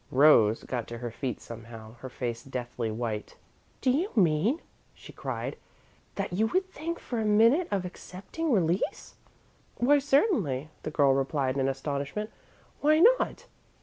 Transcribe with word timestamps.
Rose 0.09 0.63
got 0.63 0.87
to 0.87 0.97
her 0.97 1.11
feet 1.11 1.39
somehow, 1.39 1.93
her 1.97 2.09
face 2.09 2.43
deathly 2.43 2.89
white. 2.89 3.37
"Do 3.81 3.91
you 3.91 4.09
mean," 4.15 4.59
she 4.95 5.13
cried, 5.13 5.57
"that 6.15 6.33
you 6.33 6.47
would 6.47 6.67
think 6.71 6.97
for 6.97 7.19
a 7.19 7.23
minute 7.23 7.67
of 7.69 7.85
accepting 7.85 8.51
release?" 8.51 9.13
"Why, 9.75 9.99
certainly," 9.99 10.69
the 10.81 10.89
girl 10.89 11.13
replied, 11.13 11.55
in 11.55 11.69
astonishment. 11.69 12.31
"Why 12.79 12.97
not? 12.97 13.45